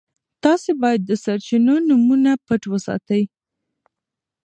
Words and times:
تاسي 0.43 0.71
باید 0.81 1.01
د 1.05 1.11
سرچینو 1.23 1.73
نومونه 1.87 2.31
پټ 2.45 2.61
وساتئ. 2.71 3.23